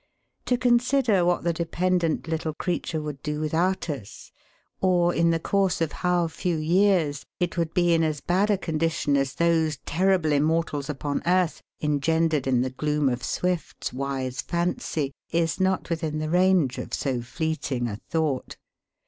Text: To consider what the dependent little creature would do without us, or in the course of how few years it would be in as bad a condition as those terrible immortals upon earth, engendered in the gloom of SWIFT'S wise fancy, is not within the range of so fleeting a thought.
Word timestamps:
To 0.45 0.57
consider 0.57 1.23
what 1.23 1.43
the 1.43 1.53
dependent 1.53 2.27
little 2.27 2.55
creature 2.55 2.99
would 2.99 3.21
do 3.21 3.39
without 3.39 3.87
us, 3.87 4.31
or 4.79 5.13
in 5.13 5.29
the 5.29 5.39
course 5.39 5.79
of 5.79 5.91
how 6.01 6.27
few 6.27 6.57
years 6.57 7.23
it 7.39 7.55
would 7.55 7.75
be 7.75 7.93
in 7.93 8.01
as 8.03 8.19
bad 8.19 8.49
a 8.49 8.57
condition 8.57 9.15
as 9.15 9.35
those 9.35 9.77
terrible 9.85 10.31
immortals 10.31 10.89
upon 10.89 11.21
earth, 11.27 11.61
engendered 11.81 12.47
in 12.47 12.61
the 12.61 12.71
gloom 12.71 13.09
of 13.09 13.21
SWIFT'S 13.23 13.93
wise 13.93 14.41
fancy, 14.41 15.11
is 15.29 15.59
not 15.59 15.91
within 15.91 16.17
the 16.17 16.31
range 16.31 16.79
of 16.79 16.95
so 16.95 17.21
fleeting 17.21 17.87
a 17.87 17.97
thought. 18.09 18.57